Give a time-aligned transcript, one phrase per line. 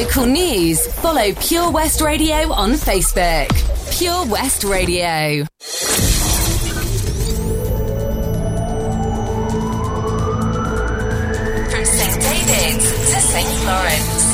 [0.00, 3.48] local news, follow Pure West Radio on Facebook.
[3.96, 5.46] Pure West Radio.
[11.70, 14.24] From St David's to St Florence.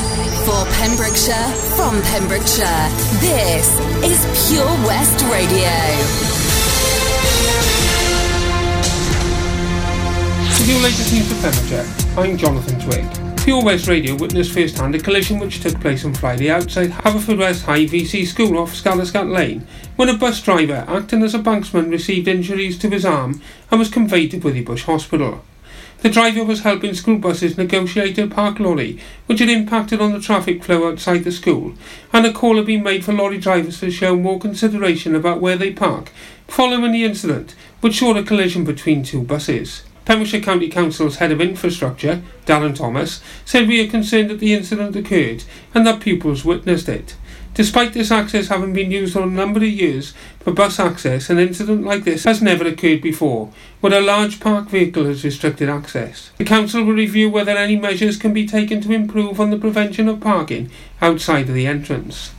[0.43, 2.89] For Pembrokeshire, from Pembrokeshire,
[3.21, 5.71] this is Pure West Radio.
[10.59, 13.32] With your latest news for Pembrokeshire, I'm Jonathan Twig.
[13.43, 17.83] Pure West Radio witnessed firsthand a collision which took place on Friday outside Haverfordwest High
[17.85, 22.77] VC School off Scarrowscant Lane when a bus driver acting as a banksman received injuries
[22.77, 25.43] to his arm and was conveyed to Withybush Hospital.
[25.97, 30.21] The driver was helping school buses negotiate a park lorry which had impacted on the
[30.21, 31.73] traffic flow outside the school
[32.13, 35.57] and a call had been made for lorry drivers to show more consideration about where
[35.57, 36.13] they park
[36.47, 39.83] following the incident which saw a collision between two buses.
[40.05, 44.95] Pembrokeshire County Council's head of infrastructure, Darren Thomas, said we are concerned that the incident
[44.95, 45.43] occurred
[45.73, 47.15] and that pupils witnessed it.
[47.53, 51.37] Despite this access having been used for a number of years for bus access, an
[51.37, 56.31] incident like this has never occurred before, where a large parked vehicle has restricted access.
[56.37, 60.09] The council will review whether any measures can be taken to improve on the prevention
[60.09, 62.31] of parking outside of the entrance.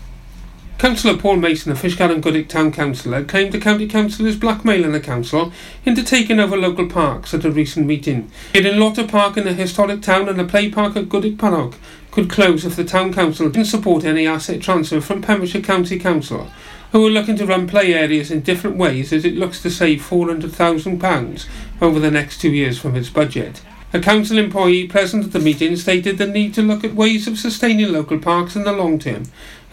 [0.84, 4.92] Councillor Paul Mason, a Fishguard and Goodwick Town Councillor, claimed the County Council is blackmailing
[4.92, 5.50] the council
[5.86, 8.30] into taking over local parks at a recent meeting.
[8.52, 11.76] Yet in Lota Park in the historic town and the play park at Goodwick Park
[12.10, 16.50] could close if the Town Council didn't support any asset transfer from Pembrokeshire County Council,
[16.92, 20.02] who are looking to run play areas in different ways as it looks to save
[20.02, 21.46] £400,000
[21.80, 23.62] over the next two years from its budget.
[23.94, 27.38] A council employee present at the meeting stated the need to look at ways of
[27.38, 29.22] sustaining local parks in the long term,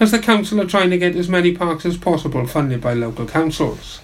[0.02, 3.28] as the council are trying to get as many parks as possible funded by local
[3.28, 4.02] councils.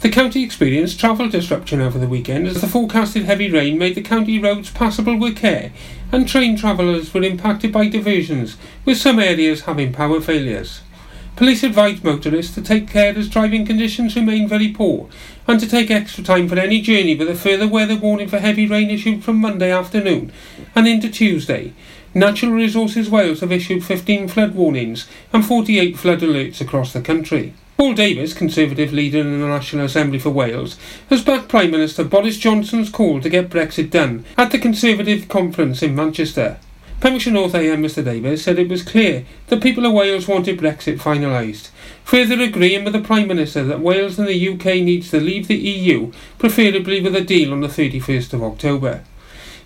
[0.00, 4.02] The county experienced travel disruption over the weekend as the forecasted heavy rain made the
[4.02, 5.72] county roads passable with care,
[6.10, 10.80] and train travellers were impacted by diversions, with some areas having power failures.
[11.34, 15.08] Police advise motorists to take care as driving conditions remain very poor
[15.48, 18.66] and to take extra time for any journey with a further weather warning for heavy
[18.66, 20.30] rain issued from Monday afternoon
[20.74, 21.72] and into Tuesday.
[22.14, 27.54] Natural Resources Wales have issued 15 flood warnings and 48 flood alerts across the country.
[27.78, 30.76] Paul Davies, Conservative leader in the National Assembly for Wales,
[31.08, 35.82] has backed Prime Minister Boris Johnson's call to get Brexit done at the Conservative conference
[35.82, 36.58] in Manchester.
[37.02, 41.00] Pembrokeshire North AM Mr Davies said it was clear that people of Wales wanted Brexit
[41.00, 41.70] finalised,
[42.04, 45.56] further agreeing with the Prime Minister that Wales and the UK needs to leave the
[45.56, 49.02] EU, preferably with a deal on the 31st of October.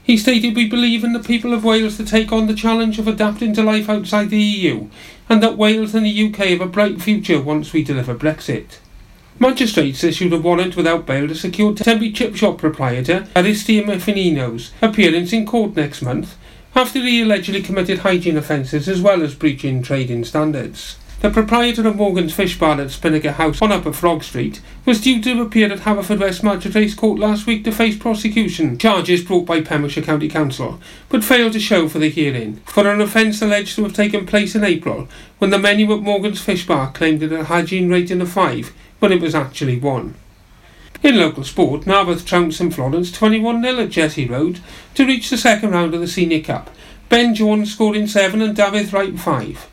[0.02, 3.06] He stated we believe in the people of Wales to take on the challenge of
[3.06, 4.88] adapting to life outside the EU,
[5.28, 8.78] and that Wales and the UK have a bright future once we deliver Brexit.
[9.38, 15.34] Magistrates issued a warrant without bail to secure temporary chip shop proprietor Aristide Finino's appearance
[15.34, 16.34] in court next month
[16.76, 20.98] after he allegedly committed hygiene offences as well as breaching trading standards.
[21.22, 25.22] The proprietor of Morgan's Fish Bar at Spinnaker House on Upper Frog Street was due
[25.22, 30.04] to appear at Haverfordwest Magistrates Court last week to face prosecution charges brought by Pembrokeshire
[30.04, 30.78] County Council,
[31.08, 34.54] but failed to show for the hearing, for an offence alleged to have taken place
[34.54, 35.08] in April
[35.38, 38.74] when the menu at Morgan's Fish Bar claimed it had a hygiene rating of 5
[38.98, 40.14] when it was actually 1.
[41.02, 44.60] In local sport, Narberth trounced St Florence 21 0 at Jesse Road
[44.94, 46.70] to reach the second round of the Senior Cup.
[47.08, 49.68] Ben Jones scored in 7 and David Wright 5.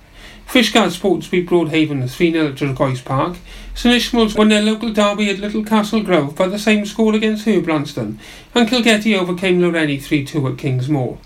[0.47, 3.37] Fishguard Sports beat Broadhaven 3 0 at Turquoise Park.
[3.73, 7.45] St Ishmael's won their local derby at Little Castle Grove by the same score against
[7.45, 8.17] Herbrandston,
[8.53, 11.17] and Kilgetty overcame Lawrenny 3 2 at Kingsmoor.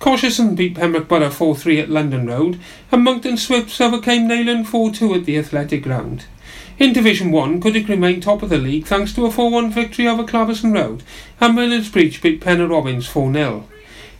[0.00, 2.60] Cosheston beat Pembroke Borough 4 3 at London Road,
[2.92, 6.26] and Monkton Swifts overcame Neyland 4 2 at the Athletic Ground.
[6.78, 10.06] In Division 1, Goodwick remained top of the league thanks to a 4 1 victory
[10.06, 11.02] over Clarbeston Road,
[11.40, 13.68] and Merlin's Bridge beat Pennar Robins 4 0.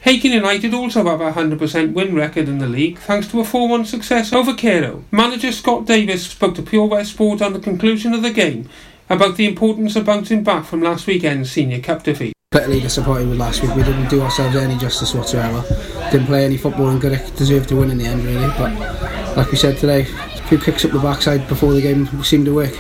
[0.00, 3.86] Hakin United also have a 100% win record in the league thanks to a 4-1
[3.86, 5.04] success over Carew.
[5.12, 8.68] Manager Scott Davis spoke to Pure West Sport on the conclusion of the game
[9.08, 12.32] about the importance of bouncing back from last weekend's Senior Cup defeat.
[12.50, 13.74] Bitterly disappointed with last week.
[13.76, 15.62] We didn't do ourselves any justice whatsoever.
[16.10, 18.48] Didn't play any football and Goodwick deserved to win in the end really.
[18.58, 20.06] But like we said today,
[20.48, 22.74] few kicks up the backside before the game seemed to work.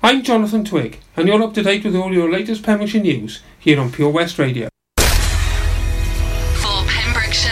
[0.00, 3.80] I'm Jonathan Twig, and you're up to date with all your latest Pembrokeshire news here
[3.80, 4.68] on Pure West Radio.
[4.96, 7.50] For Pembrokeshire,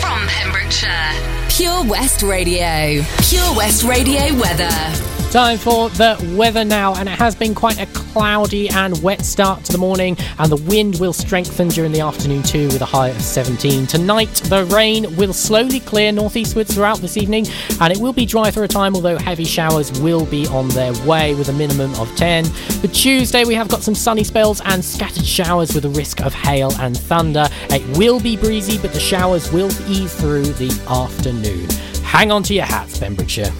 [0.00, 1.12] from Pembrokeshire,
[1.50, 3.02] Pure West Radio.
[3.20, 5.15] Pure West Radio weather.
[5.36, 9.62] Time for the weather now, and it has been quite a cloudy and wet start
[9.64, 13.08] to the morning, and the wind will strengthen during the afternoon too, with a high
[13.08, 13.86] of 17.
[13.86, 17.46] Tonight, the rain will slowly clear northeastwards throughout this evening,
[17.82, 20.94] and it will be dry for a time, although heavy showers will be on their
[21.06, 22.46] way with a minimum of 10.
[22.46, 26.32] For Tuesday, we have got some sunny spells and scattered showers with a risk of
[26.32, 27.46] hail and thunder.
[27.68, 31.68] It will be breezy, but the showers will ease through the afternoon.
[32.02, 33.52] Hang on to your hats, Pembrokeshire.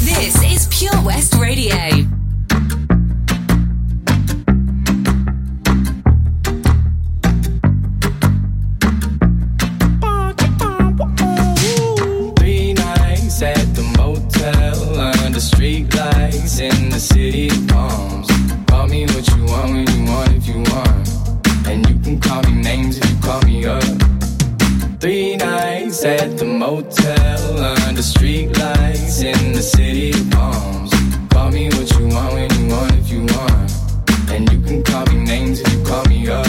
[0.00, 1.74] This is Pure West Radio.
[12.36, 18.28] Three nights at the motel under street lights in the city palms.
[18.68, 22.42] Call me what you want when you want if you want, and you can call
[22.44, 23.82] me names if you call me up.
[25.00, 29.87] Three nights at the motel under street lights in the city
[32.18, 33.70] want when you want if you want,
[34.30, 36.46] and you can call me names if you call me up.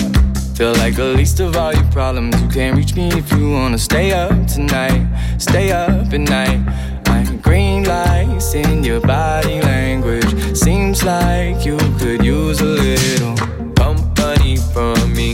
[0.57, 2.42] Feel like the least of all your problems.
[2.42, 5.01] You can't reach me if you wanna stay up tonight.
[5.38, 6.62] Stay up at night.
[7.07, 10.31] I'm green lights in your body language.
[10.56, 13.36] Seems like you could use a little
[13.75, 15.33] company from me.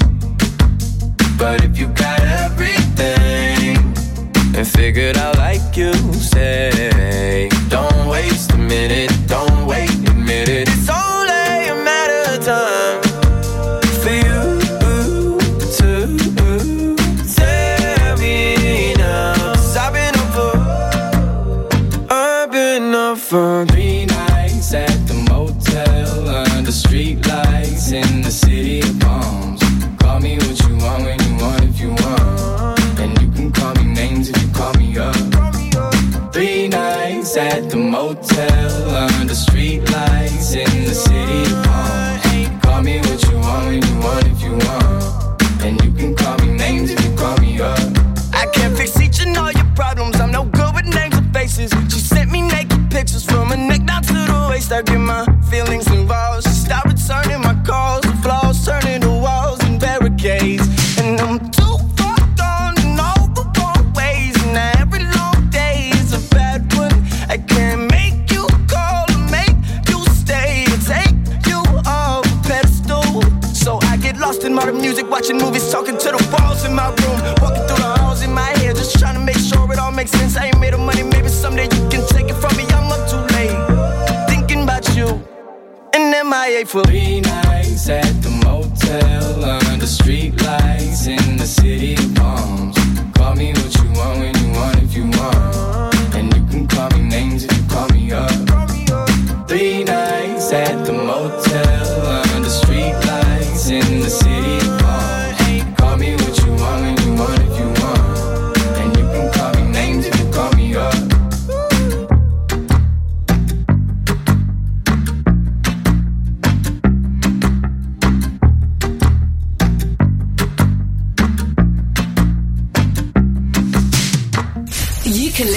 [1.37, 2.24] But if you got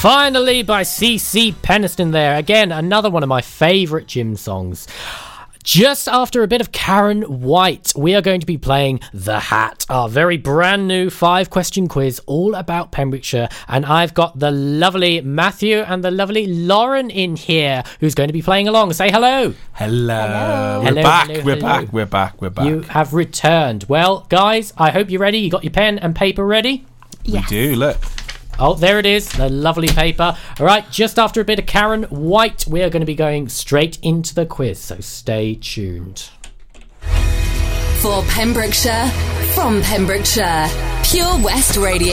[0.00, 2.36] Finally, by CeCe Peniston there.
[2.36, 4.88] Again, another one of my favourite gym songs.
[5.62, 9.84] Just after a bit of Karyn White, we are going to be playing The Hat,
[9.90, 13.50] our very brand new five question quiz all about Pembrokeshire.
[13.68, 18.32] And I've got the lovely Matthew and the lovely Lauren in here who's going to
[18.32, 18.94] be playing along.
[18.94, 19.52] Say hello.
[19.74, 20.16] Hello.
[20.16, 20.80] hello.
[20.80, 21.26] We're Hello, back.
[21.28, 21.60] hello, we're hello.
[21.68, 21.92] back.
[21.92, 22.40] We're back.
[22.40, 22.64] We're back.
[22.64, 23.84] You have returned.
[23.86, 25.40] Well, guys, I hope you're ready.
[25.40, 26.86] You got your pen and paper ready?
[27.30, 27.76] We do.
[27.76, 27.98] Look.
[28.62, 30.36] Oh, there it is, the lovely paper.
[30.58, 33.48] All right, just after a bit of Karyn White, we are going to be going
[33.48, 36.28] straight into the quiz, so stay tuned.
[38.02, 39.08] For Pembrokeshire,
[39.54, 40.68] from Pembrokeshire,
[41.04, 42.12] Pure West Radio.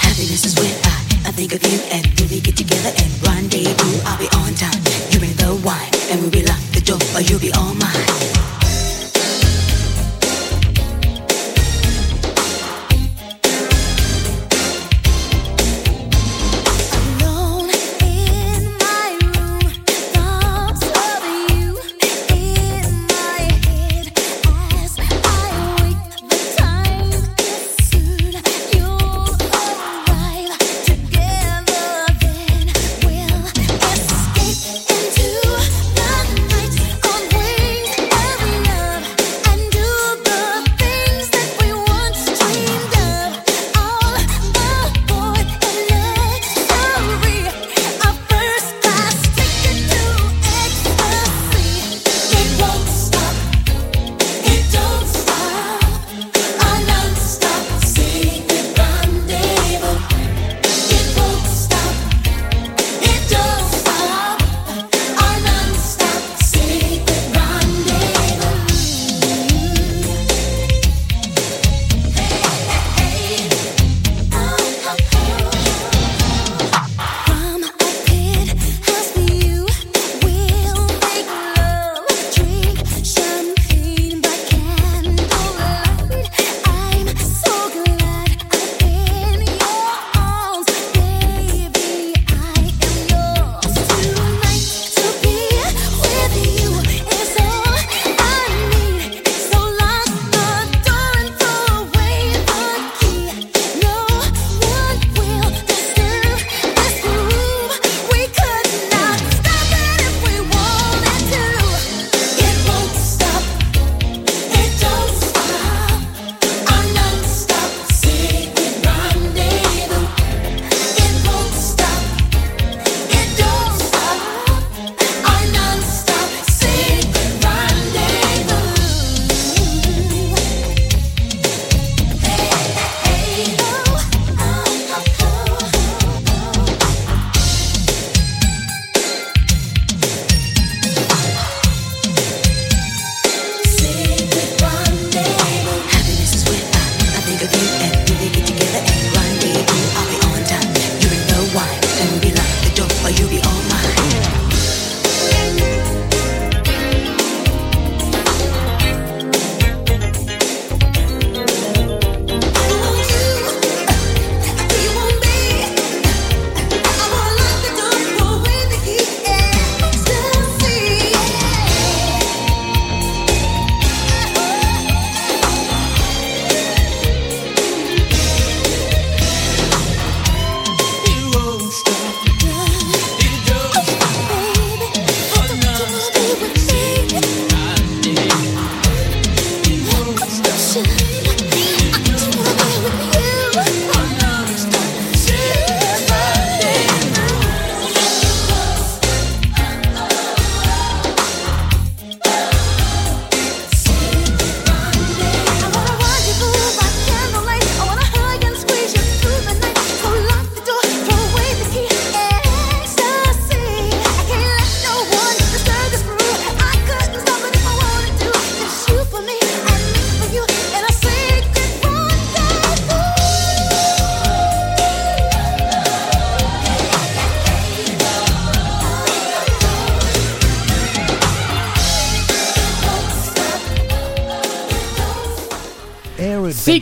[0.00, 4.00] Happiness is when I, I think of you and when we get together and rendezvous.
[4.06, 4.80] I'll be on time,
[5.10, 8.37] you bring the wine, and when we lock the door, or you'll be all mine.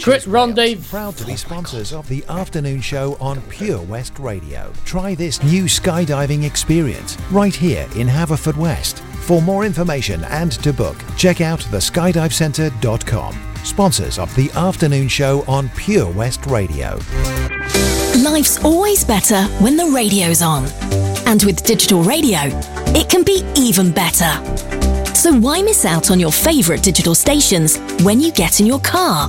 [0.07, 0.89] Secret rendezvous.
[0.89, 4.73] Proud to be sponsors of the afternoon show on Pure West Radio.
[4.85, 9.01] Try this new skydiving experience right here in Haverfordwest.
[9.25, 13.37] For more information and to book, check out theskydivecentre.com.
[13.65, 17.01] Sponsors of the afternoon show on Pure West Radio.
[18.23, 20.67] Life's always better when the radio's on.
[21.27, 22.43] And with digital radio,
[22.95, 24.31] it can be even better.
[25.17, 29.29] So why miss out on your favourite digital stations when you get in your car?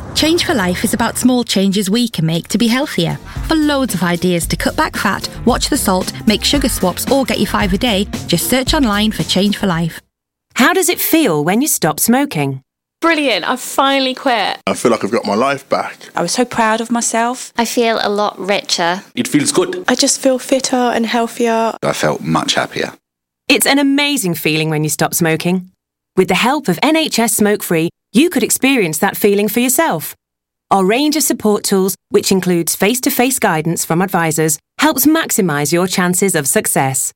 [0.15, 3.15] Change for Life is about small changes we can make to be healthier.
[3.47, 7.25] For loads of ideas to cut back fat, watch the salt, make sugar swaps, or
[7.25, 9.99] get you five a day, just search online for Change for Life.
[10.53, 12.61] How does it feel when you stop smoking?
[12.99, 14.59] Brilliant, I've finally quit.
[14.67, 15.97] I feel like I've got my life back.
[16.15, 17.51] I was so proud of myself.
[17.57, 19.01] I feel a lot richer.
[19.15, 19.83] It feels good.
[19.87, 21.73] I just feel fitter and healthier.
[21.81, 22.93] I felt much happier.
[23.47, 25.71] It's an amazing feeling when you stop smoking.
[26.15, 30.15] With the help of NHS Smoke Free, you could experience that feeling for yourself.
[30.69, 35.73] Our range of support tools, which includes face to face guidance from advisors, helps maximise
[35.73, 37.11] your chances of success.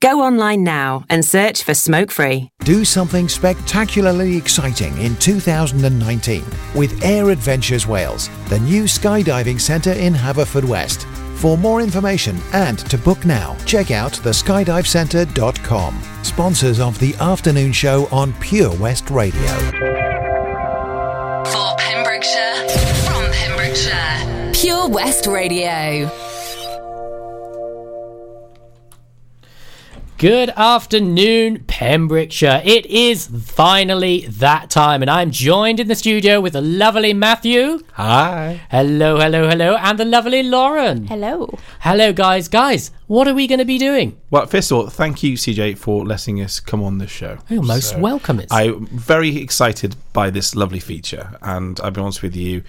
[0.00, 2.48] Go online now and search for Smoke Free.
[2.60, 6.42] Do something spectacularly exciting in 2019
[6.74, 11.04] with Air Adventures Wales, the new skydiving centre in Haverfordwest.
[11.36, 16.02] For more information and to book now, check out theskydivecentre.com.
[16.22, 19.99] Sponsors of the afternoon show on Pure West Radio.
[24.90, 26.10] West Radio.
[30.18, 32.60] Good afternoon, Pembrokeshire.
[32.64, 37.84] It is finally that time, and I'm joined in the studio with the lovely Matthew.
[37.92, 38.60] Hi.
[38.68, 41.06] Hello, hello, hello, and the lovely Lauren.
[41.06, 41.56] Hello.
[41.78, 42.48] Hello, guys.
[42.48, 44.20] Guys, what are we going to be doing?
[44.30, 47.38] Well, first of all, thank you, CJ, for letting us come on this show.
[47.48, 48.40] You're most welcome.
[48.40, 52.64] It's I'm very excited by this lovely feature, and I'll be honest with you.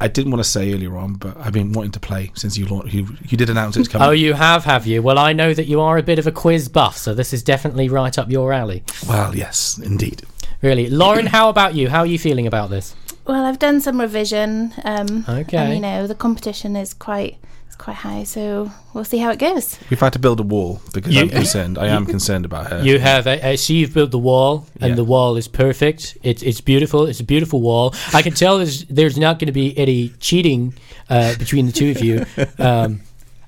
[0.00, 2.66] I didn't want to say earlier on, but I've been wanting to play since you
[2.66, 4.06] launched, you, you did announce it's coming.
[4.06, 5.00] Oh, you have, have you?
[5.02, 7.42] Well, I know that you are a bit of a quiz buff, so this is
[7.42, 8.84] definitely right up your alley.
[9.08, 10.22] Well, yes, indeed.
[10.60, 11.88] Really, Lauren, how about you?
[11.88, 12.94] How are you feeling about this?
[13.26, 14.74] Well, I've done some revision.
[14.84, 15.56] Um, Okay.
[15.56, 17.38] And, you know, the competition is quite
[17.76, 19.78] it's quite high, so we'll see how it goes.
[19.90, 21.78] We've had to build a wall because You- I'm concerned.
[21.78, 22.82] I am concerned about her.
[22.82, 23.26] You have.
[23.26, 24.96] I, I see you've built the wall, and Yeah.
[24.96, 26.16] the wall is perfect.
[26.22, 27.06] It's it's beautiful.
[27.06, 27.94] It's a beautiful wall.
[28.14, 30.74] I can tell there's there's not going to be any cheating
[31.10, 32.24] uh, between the two of you.
[32.58, 33.00] Um,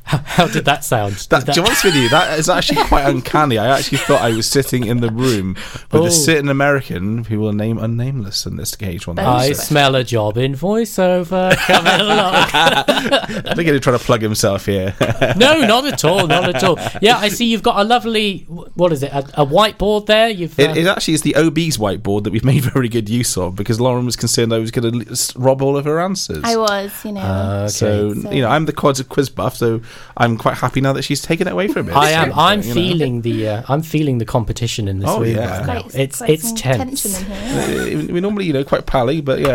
[0.09, 1.14] how, how did that sound?
[1.31, 3.59] That, to be honest with you, that is actually quite uncanny.
[3.59, 5.55] I actually thought I was sitting in the room
[5.92, 6.07] with Oh.
[6.07, 9.07] a certain American who will name unnameless in this case.
[9.07, 12.35] One I smell a job in voiceover coming along.
[12.53, 14.94] I think he's trying to plug himself here.
[15.37, 16.79] no, not at all, not at all.
[17.03, 18.47] Yeah, I see you've got a lovely.
[18.49, 19.12] What is it?
[19.12, 20.29] A, a whiteboard there.
[20.29, 20.59] You've.
[20.59, 23.57] It, uh, it actually is the OB's whiteboard that we've made very good use of
[23.57, 26.40] because Lauren was concerned I was going to rob all of her answers.
[26.44, 27.21] I was, you know.
[27.21, 29.81] Uh, So, you know, I'm the quiz, quiz buff, so
[30.17, 31.93] I'm quite happy now that she's taken it away from me.
[31.93, 32.33] I am.
[32.35, 32.75] I'm You know.
[32.75, 33.49] feeling the.
[33.49, 35.59] Uh, I'm feeling the competition in this Oh, room yeah.
[35.59, 35.81] right now.
[35.83, 37.21] Quite- It's quite it's tense.
[37.21, 37.99] in here.
[38.09, 39.49] Uh, we normally, you know, quite pally, but yeah,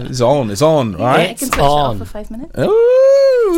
[0.00, 1.28] uh, it's on, it's on, I right?
[1.38, 2.58] can switch it off for five minutes.
[2.58, 3.11] Ooh.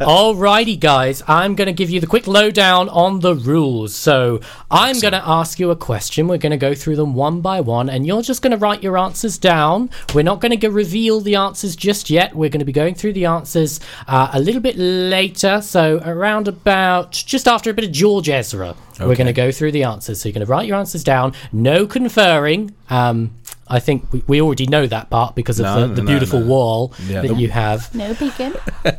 [0.00, 3.94] Alrighty, guys, I'm going to give you the quick lowdown on the rules.
[3.94, 4.40] So,
[4.70, 6.28] I'm going to ask you a question.
[6.28, 8.82] We're going to go through them one by one, and you're just going to write
[8.82, 9.90] your answers down.
[10.14, 12.34] We're not going to reveal the answers just yet.
[12.34, 15.60] We're going to be going through the answers uh, a little bit later.
[15.60, 19.72] So, around about just after a bit of George Ezra, we're going to go through
[19.72, 20.22] the answers.
[20.22, 21.34] So, you're going to write your answers down.
[21.52, 22.74] No conferring.
[22.88, 23.36] Um,
[23.70, 26.40] I think we, we already know that part because of No, the, the no, beautiful
[26.40, 26.46] no.
[26.46, 27.94] wall Yeah, that the- you have.
[27.94, 28.54] No peeking.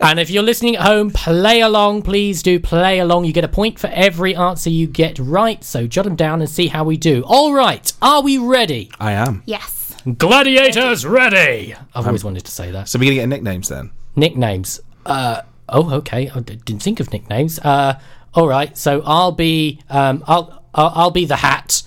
[0.00, 2.02] And if you're listening at home, play along.
[2.02, 3.24] Please do play along.
[3.24, 5.64] You get a point for every answer you get right.
[5.64, 7.24] So jot them down and see how we do.
[7.26, 7.92] All right.
[8.00, 8.90] Are we ready?
[9.00, 9.42] I am.
[9.46, 9.96] Yes.
[10.16, 11.74] Gladiators ready.
[11.94, 12.88] I've always Um, wanted to say that.
[12.88, 13.90] So we're going to get nicknames then?
[14.14, 14.80] Nicknames.
[15.04, 16.30] Uh, Oh, okay.
[16.32, 17.58] I d- didn't think of nicknames.
[17.58, 17.98] Uh,
[18.34, 18.76] all right.
[18.78, 21.82] So I'll be um, I'll, I'll I'll be the hat.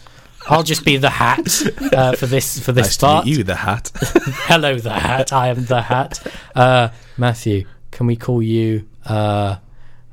[0.47, 1.61] I'll just be the hat
[1.93, 3.27] uh, for this for this Nice part.
[3.27, 3.91] you, the hat.
[4.47, 5.31] Hello, the hat.
[5.33, 6.25] I am the hat.
[6.55, 8.87] Uh, Matthew, can we call you?
[9.05, 9.57] Uh,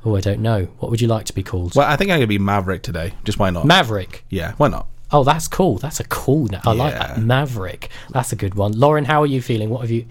[0.04, 0.64] oh, I don't know.
[0.78, 1.74] What would you like to be called?
[1.74, 3.12] Well, I think I'm gonna be Maverick today.
[3.24, 3.64] Just why not?
[3.64, 4.24] Maverick.
[4.28, 4.86] yeah, why not?
[5.12, 5.78] Oh, that's cool.
[5.78, 6.48] That's a cool.
[6.64, 7.18] I like that.
[7.20, 7.90] Maverick.
[8.10, 8.72] That's a good one.
[8.72, 9.70] Lauren, how are you feeling?
[9.70, 10.04] What have you?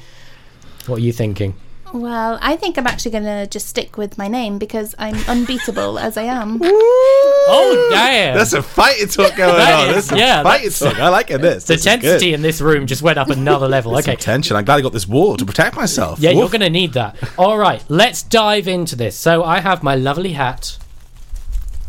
[0.88, 1.56] What are you thinking?
[1.94, 5.98] Well, I think I'm actually going to just stick with my name because I'm unbeatable
[6.08, 6.60] as I am.
[6.62, 8.36] Oh, damn.
[8.36, 9.88] There's some fighting talk going That on.
[9.88, 11.00] is- There's some yeah, fighting that's- talk.
[11.00, 11.42] I like it.
[11.42, 11.64] This.
[11.66, 11.94] The This is good.
[12.04, 13.94] intensity in this room just went up another level.
[13.94, 14.22] There's some Okay.
[14.22, 14.58] tension.
[14.58, 16.20] I'm glad I got this wall to protect myself.
[16.20, 16.52] Yeah, you're Woof.
[16.52, 17.16] going to need that.
[17.38, 19.16] All right, let's dive into this.
[19.16, 20.78] So I have my lovely hat.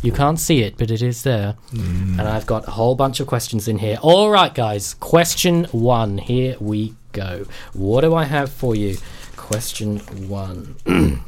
[0.03, 1.55] You can't see it, but it is there.
[1.71, 2.21] Hmm.
[2.21, 3.99] And I've got a whole bunch of questions in here.
[4.03, 4.95] All right, guys.
[4.95, 6.19] Question one.
[6.19, 7.47] Here we go.
[7.73, 8.99] What do I have for you?
[9.47, 10.75] Question one.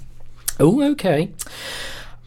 [0.59, 1.31] oh, okay.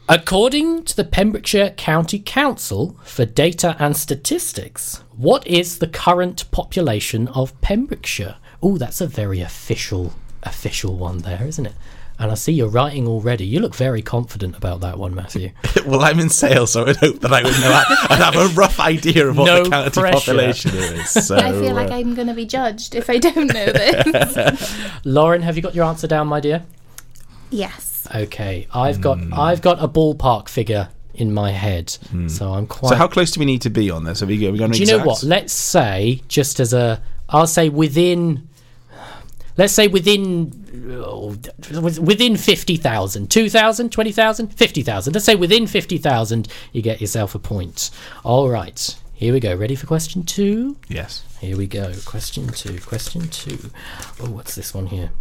[0.08, 7.28] According to the Pembrokeshire County Council for Data and Statistics, what is the current population
[7.28, 8.38] of Pembrokeshire?
[8.64, 11.76] Oh, that's a very official official one there, isn't it?
[12.22, 13.46] And I see you're writing already.
[13.46, 15.50] You look very confident about that one, Matthew.
[15.88, 17.84] well, I'm in sales, so I'd hope that I would know.
[18.10, 20.18] I'd have a rough idea of what No the county pressure.
[20.18, 21.10] population is.
[21.28, 24.78] So, I feel like uh, I'm going to be judged if I don't know this.
[25.04, 26.64] Lauren, have you got your answer down, my dear?
[27.50, 28.08] yes.
[28.14, 29.34] Okay, I've got Hmm.
[29.34, 31.90] I've got a ballpark figure in my head,
[32.28, 32.90] so I'm quite.
[32.90, 34.20] so how close do we need to be on this?
[34.20, 35.24] Have we, are we going to Do you know what?
[35.24, 38.50] Let's say just as a, I'll say within,
[39.58, 41.38] let's say within, oh,
[42.02, 45.14] within 50,000, 2,000, 20,000, 50,000.
[45.14, 47.90] Let's say within 50,000, you get yourself a point.
[48.24, 48.96] All right.
[49.14, 49.54] Here we go.
[49.56, 50.78] Ready for question two?
[50.88, 51.24] Yes.
[51.40, 51.94] Here we go.
[52.06, 52.80] Question two.
[52.80, 53.70] Question two.
[54.20, 55.12] Oh, what's this one here?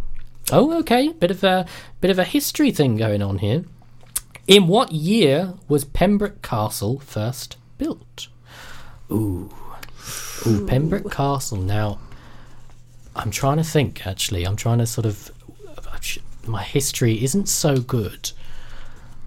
[0.51, 1.09] Oh, okay.
[1.09, 1.67] Bit of a
[1.99, 3.63] bit of a history thing going on here.
[4.47, 8.27] In what year was Pembroke Castle first built?
[9.11, 9.53] Ooh.
[10.47, 11.59] Ooh, Pembroke Castle.
[11.59, 11.99] Now,
[13.15, 14.45] I'm trying to think, actually.
[14.45, 15.31] I'm trying to sort of.
[16.47, 18.31] My history isn't so good.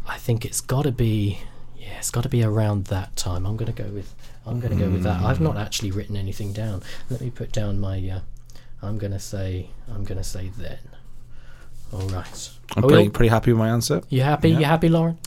[0.06, 1.38] I think it's got to be.
[1.76, 3.46] Yeah, it's got to be around that time.
[3.46, 4.14] I'm going to go with.
[4.46, 5.22] I'm going to go with that.
[5.22, 6.82] I've not actually written anything down.
[7.10, 7.96] Let me put down my.
[8.08, 8.20] Uh,
[8.82, 9.70] I'm going to say.
[9.88, 10.78] I'm going to say then.
[11.92, 12.50] All right.
[12.76, 14.02] I'm Are pretty, all- pretty happy with my answer.
[14.08, 14.50] You happy?
[14.50, 14.58] Yeah.
[14.58, 15.18] You happy, Lauren?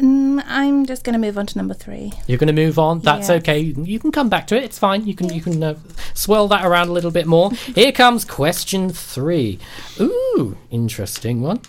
[0.00, 2.12] Mm, I'm just going to move on to number three.
[2.26, 3.00] You're going to move on.
[3.00, 3.36] That's Yeah.
[3.36, 3.58] okay.
[3.58, 4.64] You can, you can come back to it.
[4.64, 5.06] It's fine.
[5.06, 5.74] You can you can uh,
[6.14, 7.50] swirl that around a little bit more.
[7.74, 9.58] Here comes question three.
[10.00, 11.60] Ooh, interesting one.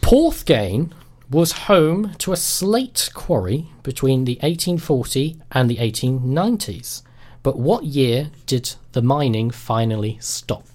[0.00, 0.90] Porthgain
[1.30, 7.02] was home to a slate quarry between the 1840 and the 1890s.
[7.42, 10.73] But what year did the mining finally stop?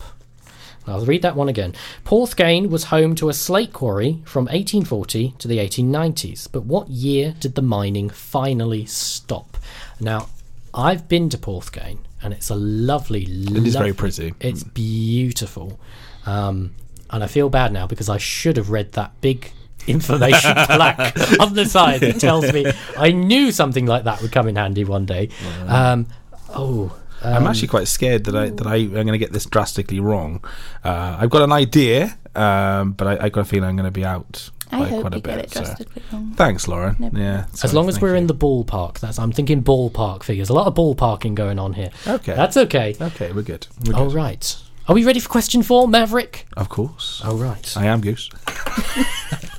[0.89, 1.73] I'll read that one again.
[2.06, 7.36] Porthgain was home to a slate quarry from 1840 to the 1890s, but what year
[7.39, 9.58] did the mining finally stop?
[9.99, 10.30] Now,
[10.73, 14.34] I've been to Porthgain, and it's a lovely, It is very pretty.
[14.39, 15.80] It's beautiful,
[16.25, 16.75] um,
[17.10, 19.52] and I feel bad now because I should have read that big
[19.88, 24.47] information plaque on the side that tells me I knew something like that would come
[24.47, 25.30] in handy one day.
[25.67, 26.08] Um,
[26.56, 26.95] oh.
[27.23, 29.99] I'm um, actually quite scared that I that I am going to get this drastically
[29.99, 30.43] wrong.
[30.84, 33.91] Uh, I've got an idea, um, but I, I got a feeling I'm going to
[33.91, 35.36] be out I by hope quite a you bit.
[35.36, 35.60] get it so.
[35.62, 36.34] drastically wrong.
[36.36, 36.95] Thanks, Lauren.
[36.99, 40.49] No yeah, As long as we're in the ballpark, that's I'm thinking ballpark figures.
[40.49, 41.89] A lot of ballparking going on here.
[42.08, 42.36] Okay.
[42.36, 42.95] that's okay.
[42.99, 43.67] Okay, we're good.
[43.86, 44.15] We're All good.
[44.15, 44.58] right.
[44.88, 46.47] Are we ready for question four, Maverick?
[46.58, 47.21] Of course.
[47.23, 47.77] All right.
[47.77, 48.29] I am Goose.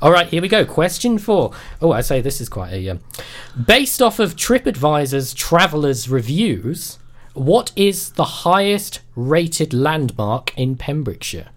[0.00, 0.64] All right, here we go.
[0.64, 1.52] Question four.
[1.80, 2.88] Oh, I say this is quite a.
[2.90, 3.00] Um,
[3.66, 6.98] based off of TripAdvisor's travelers' reviews,
[7.34, 11.48] what is the highest rated landmark in Pembrokeshire?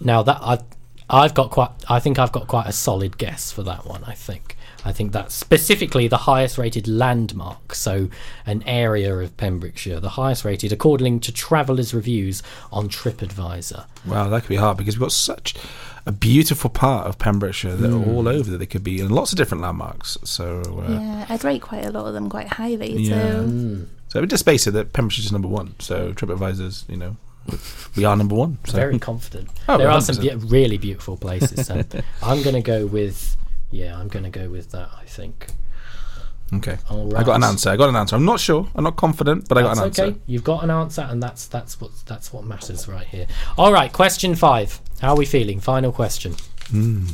[0.00, 0.62] Now that I've,
[1.10, 1.70] I've got quite.
[1.88, 4.04] I think I've got quite a solid guess for that one.
[4.04, 4.56] I think.
[4.84, 8.08] I think that's specifically the highest rated landmark, so
[8.46, 13.86] an area of Pembrokeshire, the highest rated according to travellers' reviews on TripAdvisor.
[14.06, 15.56] Wow, that could be hard because we've got such
[16.08, 18.06] a beautiful part of Pembrokeshire that Mm.
[18.06, 20.16] are all over that they could be in lots of different landmarks.
[20.24, 22.96] So, uh, Yeah, I'd rate quite a lot of them quite highly.
[23.02, 23.34] yeah.
[23.44, 23.86] Mm.
[24.08, 25.74] So we just base it that Pembrokeshire is number one.
[25.78, 27.16] So TripAdvisor's, you know,
[27.94, 28.56] we are number one.
[28.66, 28.72] So.
[28.76, 29.50] Very confident.
[29.68, 31.66] Oh, there are some be- really beautiful places.
[31.66, 31.84] So
[32.22, 33.36] I'm going to go with,
[33.70, 34.88] yeah, I'm going to go with that.
[34.98, 35.48] I think.
[36.54, 36.78] Okay.
[36.88, 37.68] All I got an answer.
[37.68, 38.16] I got an answer.
[38.16, 38.66] I'm not sure.
[38.74, 40.04] I'm not confident, but I got an answer.
[40.04, 40.16] okay.
[40.26, 43.26] You've got an answer, and that's that's what that's what matters right here.
[43.58, 44.80] All right, question five.
[45.00, 45.60] How are we feeling?
[45.60, 46.32] Final question.
[46.70, 47.08] Mm.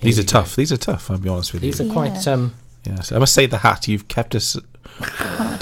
[0.00, 0.56] These are tough.
[0.56, 1.10] These are tough.
[1.10, 1.84] I'll be honest with These you.
[1.86, 2.28] These are quite.
[2.28, 2.54] Um,
[2.86, 3.88] Yes, I must say the hat.
[3.88, 4.58] You've kept us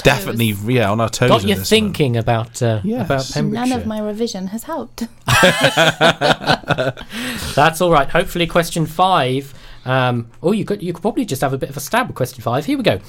[0.03, 1.29] definitely yeah on our toes.
[1.31, 3.07] Got in you this thinking about uh, Yes.
[3.07, 3.69] about Pembrokeshire.
[3.69, 5.01] None of my revision has helped.
[7.55, 8.09] That's all right.
[8.09, 9.55] Hopefully, question five.
[9.85, 12.15] Um, oh, you could you could probably just have a bit of a stab at
[12.15, 12.67] question five.
[12.67, 13.01] Here we go.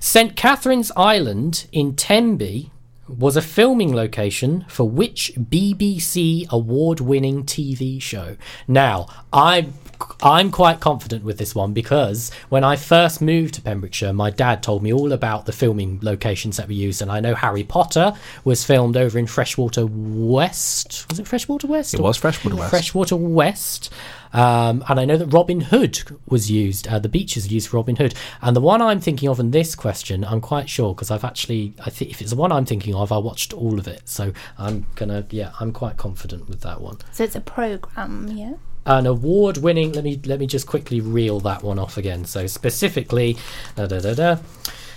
[0.00, 2.70] St Catherine's Island in Tenby
[3.18, 8.36] was a filming location for which BBC award-winning TV show?
[8.68, 9.68] Now, I.
[10.22, 14.62] I'm quite confident with this one because when I first moved to Pembrokeshire, my dad
[14.62, 18.14] told me all about the filming locations that we used, and I know Harry Potter
[18.42, 21.06] was filmed over in Freshwater West.
[21.10, 21.92] Was it Freshwater West?
[21.92, 22.70] It was Freshwater West.
[22.70, 23.90] Freshwater West.
[24.32, 26.86] Um, and I know that Robin Hood was used.
[26.86, 29.74] Uh, the beaches used for Robin Hood, and the one I'm thinking of in this
[29.74, 32.94] question, I'm quite sure because I've actually, I think if it's the one I'm thinking
[32.94, 36.80] of, I watched all of it, so I'm gonna, yeah, I'm quite confident with that
[36.80, 36.98] one.
[37.12, 38.54] so it's a program, yeah.
[38.86, 39.92] An award-winning.
[39.92, 42.24] Let me let me just quickly reel that one off again.
[42.24, 43.36] So specifically,
[43.76, 44.36] da, da, da, da.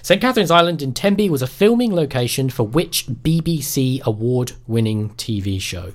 [0.02, 5.94] St Catherine's Island in Tenby was a filming location for which BBC award-winning TV show?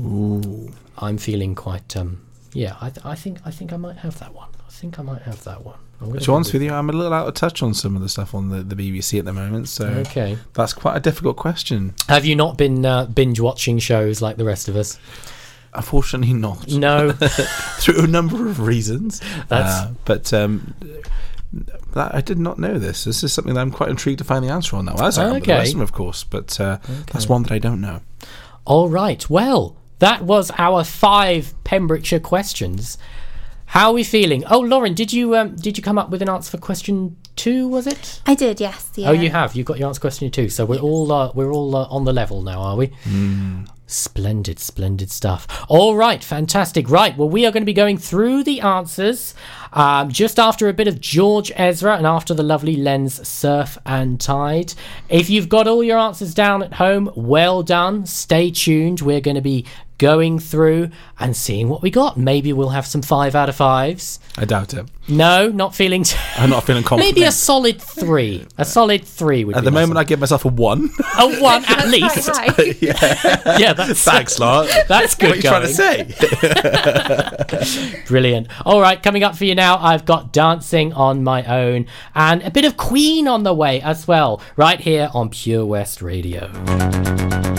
[0.00, 1.96] Ooh, I'm feeling quite.
[1.96, 4.48] Um, yeah, I, th- I think I think I might have that one.
[4.66, 5.78] I think I might have that one.
[6.00, 8.08] To be honest with you, I'm a little out of touch on some of the
[8.10, 10.36] stuff on the, the BBC at the moment, so Okay.
[10.52, 11.94] that's quite a difficult question.
[12.08, 14.98] Have you not been uh, binge watching shows like the rest of us?
[15.72, 16.68] Unfortunately, not.
[16.68, 17.12] No.
[17.78, 19.20] through a number of reasons.
[19.48, 20.74] That's- Uh, but um,
[21.94, 23.04] that, I did not know this.
[23.04, 24.96] This is something that I'm quite intrigued to find the answer on now.
[25.02, 26.78] As I am with the rest of them, of course, but uh,
[27.12, 28.00] that's one that I don't know.
[28.66, 29.28] All right.
[29.30, 32.98] Well, that was our five Pembrokeshire questions.
[33.70, 34.44] How are we feeling?
[34.46, 37.66] Oh, Lauren, did you um, did you come up with an answer for question two?
[37.68, 38.22] Was it?
[38.24, 38.92] I did, yes.
[38.94, 39.08] Yeah.
[39.08, 39.56] Oh, you have.
[39.56, 40.48] You've got your answer for question two.
[40.48, 42.92] So we're all uh, we're all uh, on the level now, are we?
[43.88, 45.46] Splendid, splendid stuff.
[45.68, 46.88] All right, fantastic.
[46.90, 49.34] Right, well, we are going to be going through the answers
[49.76, 54.18] um, just after a bit of George Ezra and after the lovely Lens Surf and
[54.20, 54.74] Tide.
[55.08, 58.06] If you've got all your answers down at home, well done.
[58.06, 59.00] Stay tuned.
[59.02, 59.66] We're going to be
[59.98, 62.18] going through and seeing what we got.
[62.18, 64.20] Maybe we'll have some five out of fives.
[64.36, 64.86] I doubt it.
[65.08, 66.02] No, not feeling.
[66.02, 67.14] T- I'm not feeling confident.
[67.14, 68.46] Maybe a solid three.
[68.58, 70.90] A solid three would At be the my moment, I give myself a one.
[71.18, 72.28] a one at least.
[72.82, 73.58] yeah.
[73.58, 74.68] yeah, that's Thanks, Lot.
[74.88, 75.28] That's good.
[75.28, 75.72] What are you trying to
[77.64, 78.02] say?
[78.06, 78.48] Brilliant.
[78.66, 82.50] All right, coming up for you now, I've got Dancing on My Own and a
[82.50, 87.55] bit of Queen on the way as well, right here on Pure West Radio.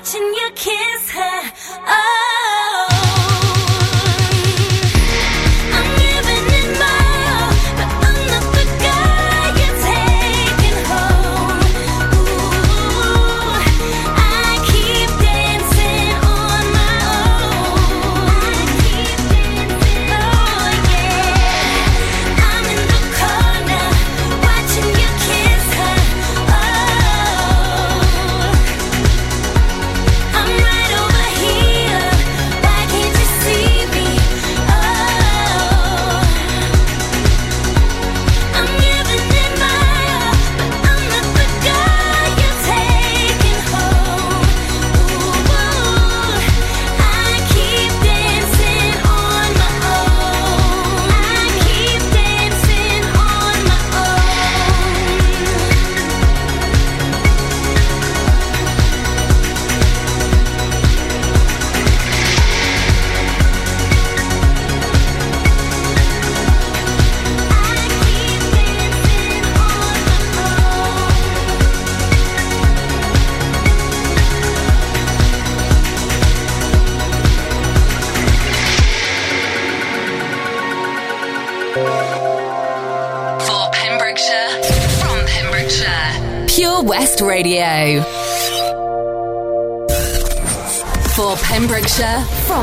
[0.00, 1.52] watching you kiss her.
[1.86, 2.09] Oh.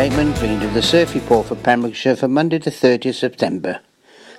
[0.00, 3.80] Bateman bringing you the surf report for Pembrokeshire for Monday the 30th September.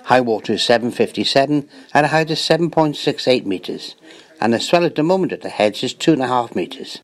[0.06, 3.94] High water is 757 at a height of 7.68 metres
[4.40, 7.00] and the swell at the moment at the heads is 2.5 metres.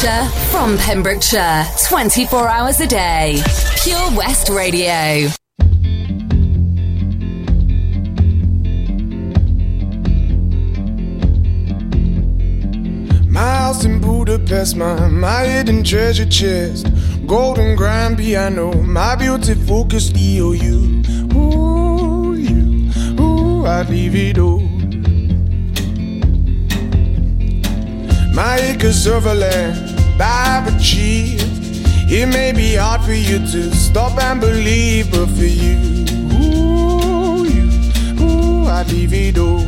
[0.00, 3.42] Pembrokeshire, from Pembrokeshire, 24 hours a day.
[3.82, 5.28] Pure West Radio.
[13.28, 16.86] My house in Budapest, my, my hidden treasure chest.
[17.26, 21.34] Golden grand piano, my beauty focused EOU.
[21.34, 24.69] Ooh, you, ooh, I'd leave it all.
[28.32, 31.46] My acres of land I've achieved.
[32.12, 36.04] It may be hard for you to stop and believe, but for you,
[36.34, 37.70] ooh, you,
[38.20, 39.60] ooh, I'd leave it all.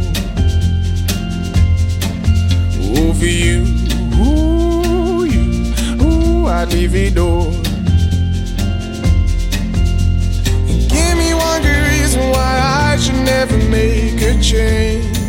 [2.99, 3.65] Ooh, for you,
[4.19, 7.53] ooh, you, ooh, I'd leave it all.
[10.89, 15.22] Give me one good reason why I should never make a change.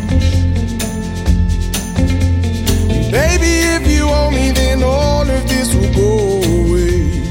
[3.14, 7.22] Baby, if you owe me, then all of this will go away.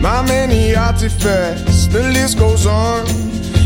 [0.00, 3.04] My many artifacts, the list goes on.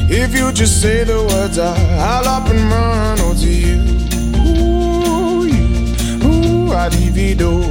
[0.08, 3.18] If you just say the words, I, I'll up and run.
[3.20, 3.80] Oh, to you,
[4.48, 5.64] ooh, you,
[6.24, 7.62] ooh, I divido.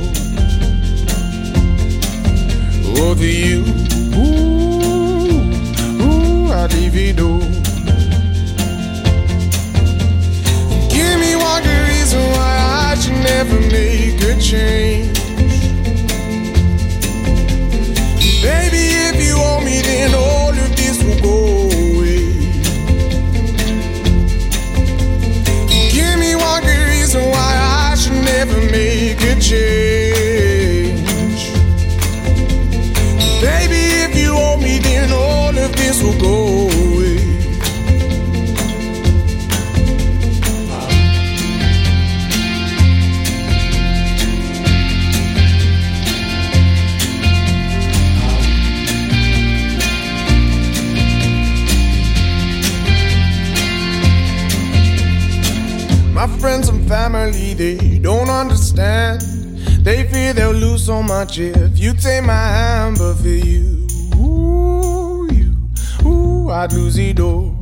[2.99, 3.65] Oh, to you,
[4.13, 5.41] ooh,
[6.03, 7.52] ooh, I divido.
[11.63, 12.53] good reason why
[12.89, 15.17] I should never make a change.
[18.41, 22.23] Baby, if you want me, then all of this will go away.
[25.91, 27.51] Give me one good reason why
[27.91, 31.41] I should never make a change.
[33.41, 36.42] Baby, if you want me, then all of this will go
[57.53, 59.21] they don't understand.
[59.85, 65.27] They fear they'll lose so much if you take my hand, but for you, ooh,
[65.31, 65.55] you,
[66.05, 67.55] ooh, I'd lose it all.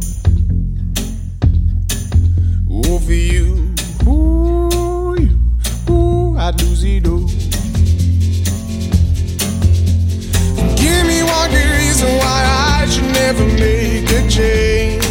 [2.70, 3.74] Ooh, for you,
[4.08, 7.28] ooh, you, ooh, I'd lose it all.
[10.78, 15.11] Give me one good reason why I should never make a change.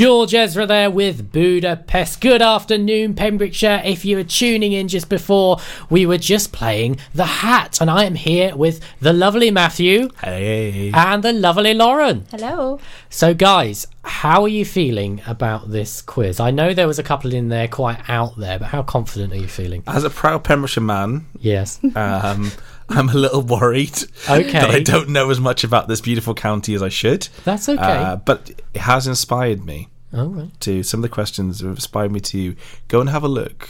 [0.00, 2.22] George Ezra there with Budapest.
[2.22, 3.82] Good afternoon, Pembrokeshire.
[3.84, 5.58] If you were tuning in just before,
[5.90, 10.90] we were just playing The Hat, and I am here with the lovely Matthew Hey.
[10.94, 12.24] and the lovely Lauren.
[12.30, 12.80] Hello.
[13.10, 16.40] So, guys, how are you feeling about this quiz?
[16.40, 19.36] I know there was a couple in there quite out there, but how confident are
[19.36, 19.82] you feeling?
[19.86, 21.78] As a proud Pembrokeshire man, Yes.
[21.94, 22.50] um,
[22.90, 23.96] I'm a little worried
[24.28, 24.50] Okay.
[24.52, 27.28] that I don't know as much about this beautiful county as I should.
[27.44, 27.80] That's okay.
[27.80, 29.88] Uh, but it has inspired me.
[30.12, 30.50] All right.
[30.62, 32.56] To some of the questions have inspired me to
[32.88, 33.68] go and have a look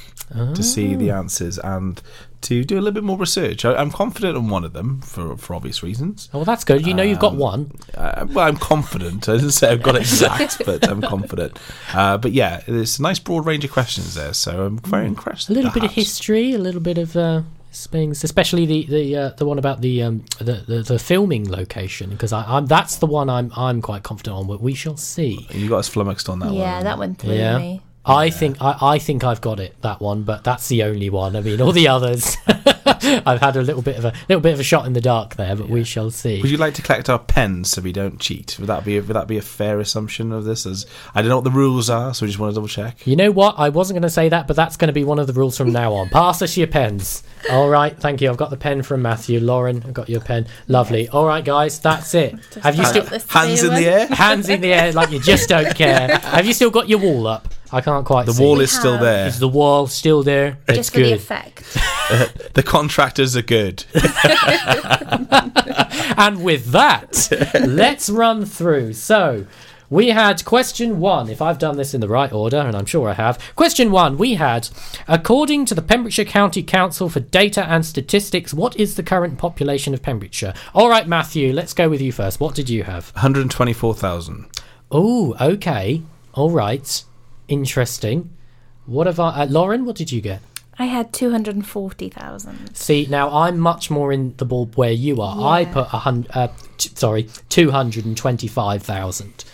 [0.55, 2.01] to see the answers and
[2.43, 3.65] to do a little bit more research.
[3.65, 6.29] I, I'm confident on one of them for for obvious reasons.
[6.33, 6.87] Oh, well, that's good.
[6.87, 7.73] You know you've got Um, one.
[7.97, 9.29] Uh, well, I'm confident.
[9.29, 11.59] I didn't say I've got it exact, but I'm confident.
[11.93, 15.51] Uh, but yeah, there's a nice broad range of questions there, so I'm very impressed.
[15.51, 17.43] A little with bit of history, a little bit of uh,
[17.73, 22.11] things, especially the the uh, the one about the um the the, the filming location
[22.11, 24.47] because I I'm that's the one I'm I'm quite confident on.
[24.47, 25.47] But we shall see.
[25.51, 26.59] You got us flummoxed on that yeah, one.
[26.59, 27.59] Yeah, that one threw Yeah.
[27.59, 27.83] me.
[28.11, 31.37] I think I, I think I've got it that one, but that's the only one.
[31.37, 34.61] I mean, all the others, I've had a little bit of a little bit of
[34.61, 36.41] a shot in the dark there, but we shall see.
[36.41, 38.57] Would you like to collect our pens so we don't cheat?
[38.59, 40.67] Would that be a, would that be a fair assumption of this?
[40.67, 43.07] As I don't know what the rules are, so we just want to double check.
[43.07, 43.55] You know what?
[43.59, 45.57] I wasn't going to say that, but that's going to be one of the rules
[45.57, 46.09] from now on.
[46.09, 47.23] Pass us your pens.
[47.51, 48.29] All right, thank you.
[48.31, 49.41] I've got the pen from Matthew.
[49.41, 50.47] Lauren, I've got your pen.
[50.69, 51.09] Lovely.
[51.09, 52.39] All right, guys, that's it.
[52.63, 54.07] Have you still Hands in the air?
[54.09, 56.19] Hands in the air, like you just don't care.
[56.19, 57.49] Have you still got your wall up?
[57.73, 58.27] I can't quite.
[58.27, 58.43] The see.
[58.43, 59.27] wall is still there.
[59.27, 60.59] Is the wall still there?
[60.69, 61.13] It's Just for the good.
[61.13, 61.77] effect.
[62.11, 63.85] Uh, the contractors are good.
[66.19, 67.29] and with that,
[67.67, 68.95] let's run through.
[68.95, 69.47] So,
[69.91, 73.09] we had question one, if I've done this in the right order, and I'm sure
[73.09, 73.39] I have.
[73.57, 74.69] Question one, we had,
[75.09, 79.93] according to the Pembrokeshire County Council for Data and Statistics, what is the current population
[79.93, 80.55] of Pembrokeshire?
[80.75, 82.39] All right, Matthew, let's go with you first.
[82.39, 83.11] What did you have?
[83.15, 84.47] 124,000.
[84.93, 86.03] Oh, okay.
[86.35, 87.05] All right.
[87.51, 88.31] Interesting.
[88.87, 89.43] What have I.
[89.43, 90.41] Uh, Lauren, what did you get?
[90.79, 92.75] I had 240,000.
[92.75, 95.37] See, now I'm much more in the ball where you are.
[95.53, 96.49] I put a hundred, uh,
[96.79, 99.45] t- sorry, two hundred and twenty-five thousand,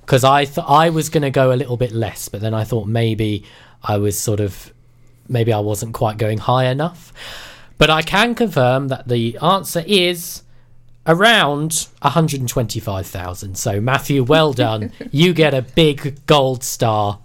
[0.00, 2.64] because I th- I was going to go a little bit less, but then I
[2.64, 3.44] thought maybe
[3.84, 4.72] I was sort of,
[5.28, 7.12] maybe I wasn't quite going high enough.
[7.78, 10.42] But I can confirm that the answer is
[11.06, 13.56] around 125,000.
[13.56, 14.92] So Matthew, well done.
[15.12, 17.20] you get a big gold star.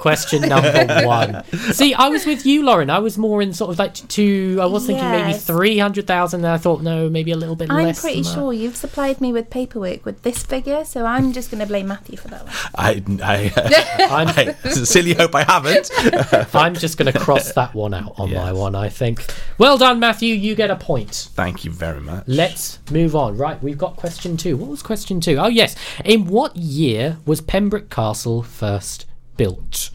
[0.00, 1.44] Question number one.
[1.72, 2.90] See, I was with you, Lauren.
[2.90, 4.58] I was more in sort of like two.
[4.60, 5.44] I was thinking maybe Yes.
[5.46, 6.44] three hundred thousand.
[6.44, 7.78] And I thought no, maybe a little bit less.
[7.78, 8.00] I'm less.
[8.00, 8.34] pretty than that.
[8.34, 11.88] sure you've supplied me with paperwork with this figure, so I'm just going to blame
[11.88, 12.52] Matthew for that one.
[12.74, 15.90] I, I, I sincerely hope I haven't.
[16.54, 18.74] I'm just going to cross that one out on my one.
[18.74, 19.24] I think.
[19.58, 20.34] Well done, Matthew.
[20.34, 21.30] You get a point.
[21.34, 22.24] Thank you very much.
[22.26, 23.36] Let's move on.
[23.36, 24.56] Right, we've got question two.
[24.56, 25.36] What was question two?
[25.38, 25.74] Oh, yes.
[26.04, 29.06] In what year was Pembroke Castle first
[29.38, 29.88] built?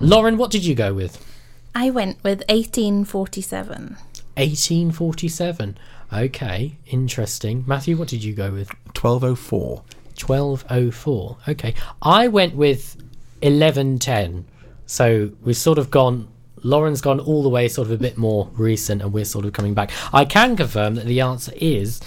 [0.00, 1.22] Lauren, what did you go with?
[1.74, 3.96] I went with 1847.
[4.36, 5.78] 1847.
[6.12, 7.64] Okay, interesting.
[7.66, 8.70] Matthew, what did you go with?
[8.94, 9.82] 1204.
[10.24, 11.36] 1204.
[11.48, 11.74] Okay.
[12.00, 12.96] I went with
[13.42, 14.46] 1110.
[14.86, 16.28] So we've sort of gone.
[16.62, 19.52] Lauren's gone all the way, sort of a bit more recent, and we're sort of
[19.52, 19.90] coming back.
[20.12, 22.00] I can confirm that the answer is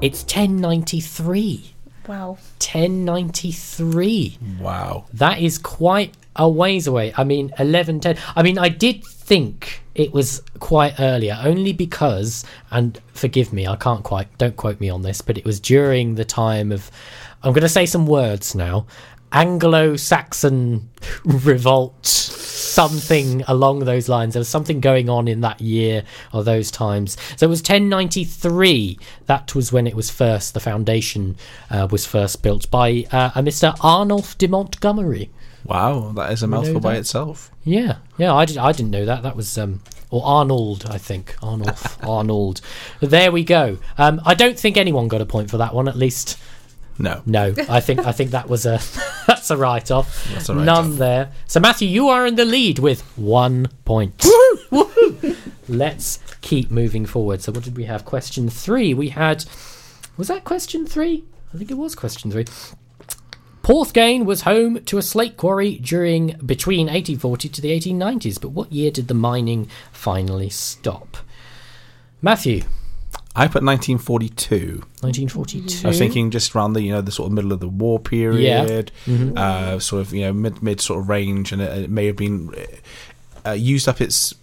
[0.00, 1.73] it's 1093.
[2.06, 2.38] Wow.
[2.58, 4.38] 1093.
[4.60, 5.06] Wow.
[5.12, 7.12] That is quite a ways away.
[7.16, 8.16] I mean, 1110.
[8.36, 13.76] I mean, I did think it was quite earlier, only because, and forgive me, I
[13.76, 16.90] can't quite, don't quote me on this, but it was during the time of,
[17.42, 18.86] I'm going to say some words now.
[19.34, 20.88] Anglo-Saxon
[21.24, 24.34] revolt, something along those lines.
[24.34, 27.16] There was something going on in that year or those times.
[27.36, 28.98] So it was 1093.
[29.26, 30.54] That was when it was first.
[30.54, 31.36] The foundation
[31.68, 33.76] uh, was first built by uh, a Mr.
[33.82, 35.30] Arnulf de Montgomery.
[35.64, 37.50] Wow, that is a mouthful by itself.
[37.64, 39.22] Yeah, yeah, I, did, I didn't know that.
[39.22, 39.80] That was um,
[40.10, 42.60] or Arnold, I think Arnold, Arnold.
[43.00, 43.78] There we go.
[43.98, 45.88] Um, I don't think anyone got a point for that one.
[45.88, 46.38] At least,
[46.98, 47.54] no, no.
[47.68, 48.80] I think I think that was a
[49.26, 50.28] that's a write off.
[50.32, 50.66] That's a write-off.
[50.66, 51.32] None there.
[51.46, 54.24] So Matthew, you are in the lead with one point.
[55.68, 57.42] Let's keep moving forward.
[57.42, 58.04] So what did we have?
[58.04, 58.94] Question three.
[58.94, 59.44] We had
[60.16, 61.24] was that question three?
[61.52, 62.46] I think it was question three.
[63.62, 68.70] Porthgain was home to a slate quarry during between 1840 to the 1890s, but what
[68.70, 71.16] year did the mining finally stop?
[72.20, 72.64] Matthew,
[73.36, 74.82] I put 1942.
[75.00, 75.86] 1942.
[75.86, 77.98] I was thinking just around the you know the sort of middle of the war
[77.98, 79.36] period, Mhm.
[79.36, 82.16] uh, sort of you know mid mid sort of range, and it, it may have
[82.16, 82.54] been
[83.44, 84.34] uh, used up its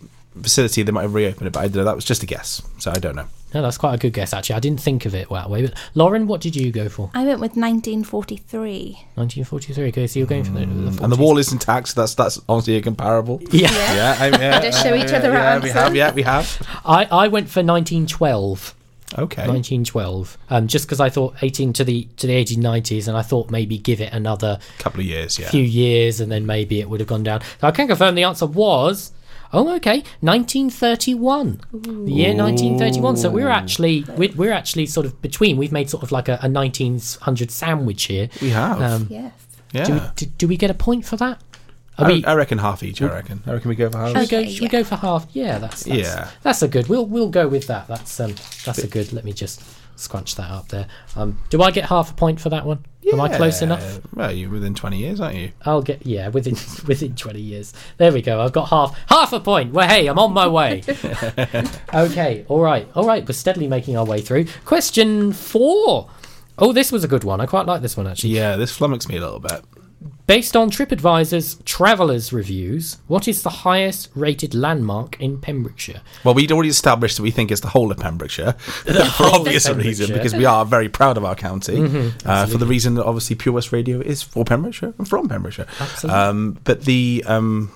[0.42, 0.84] facility.
[0.84, 1.84] They might have reopened it, but I don't know.
[1.86, 3.28] That was just a guess, so I don't know.
[3.54, 4.56] No, that's quite a good guess, actually.
[4.56, 5.66] I didn't think of it that way.
[5.66, 7.12] But Lauren, what did you go for?
[7.14, 8.92] I went with 1943.
[9.16, 9.88] 1943.
[9.89, 12.39] Okay, so you're going for the, the And the wall is intact, so that's that's
[12.48, 13.42] honestly a comparable.
[13.52, 13.70] Yeah.
[13.72, 16.82] yeah, I, yeah Just show each yeah, other our yeah, we have, yeah, we have.
[16.86, 18.76] I, I went for 1912.
[19.14, 19.47] Okay.
[19.47, 20.38] 1912.
[20.49, 23.78] Um, just because I thought 18 to the to the 1890s, and I thought maybe
[23.78, 25.49] give it another couple of years, yeah.
[25.49, 27.41] few years, and then maybe it would have gone down.
[27.59, 29.12] So I can confirm the answer was.
[29.53, 31.59] Oh, okay, 1931.
[31.72, 33.18] The year 1931.
[33.18, 35.57] So we're actually we're, we're actually sort of between.
[35.57, 38.30] We've made sort of like a, a 1900 sandwich here.
[38.41, 39.12] We have.
[39.12, 39.34] Yes.
[39.74, 40.12] Do we, Yeah.
[40.16, 41.41] do, do we get a point for that?
[42.02, 43.02] Are I, we- I reckon half each.
[43.02, 43.41] I reckon.
[43.45, 44.10] I reckon we go for half.
[44.10, 45.28] Should, we go, should we go for half?
[45.34, 46.30] Yeah, that's, that's Yeah.
[46.43, 46.88] That's a good.
[46.88, 47.88] We'll we'll go with that.
[47.88, 48.36] That's um
[48.66, 49.14] that's a good.
[49.14, 49.62] Let me just
[49.95, 50.88] scrunch that up there.
[51.16, 52.84] Um, do I get half a point for that one?
[53.04, 53.14] Yeah.
[53.14, 53.99] Am I close enough?
[54.14, 55.52] Well, you're within 20 years, aren't you?
[55.66, 56.54] I'll get yeah within
[56.88, 57.74] within twenty years.
[57.97, 58.41] There we go.
[58.41, 59.74] I've got half half a point.
[59.74, 60.82] Well, hey, I'm on my way.
[61.93, 63.28] okay, all right, all right.
[63.28, 64.45] We're steadily making our way through.
[64.66, 66.10] Question four.
[66.58, 67.41] Oh, this was a good one.
[67.41, 68.32] I quite like this one actually.
[68.32, 69.64] Yeah, this flummoxed me a little bit.
[70.26, 76.02] Based on TripAdvisor's travellers reviews, what is the highest rated landmark in Pembrokeshire?
[76.24, 78.54] Well, we'd already established that we think it's the whole of Pembrokeshire
[78.86, 81.76] The for obvious reason, because we are very proud of our county.
[81.78, 85.28] Mhm, uh, for the reason that obviously Pure West Radio is for Pembrokeshire and from
[85.30, 85.68] Pembrokeshire.
[85.80, 86.20] Absolutely.
[86.20, 87.72] Um, but the um,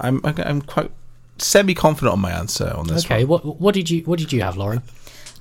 [0.00, 0.90] I'm I'm quite
[1.38, 3.40] semi confident on my answer on this Okay, one.
[3.42, 4.82] what what did you what did you have, Lauren?